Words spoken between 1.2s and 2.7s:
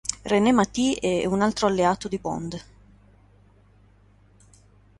un altro alleato di Bond.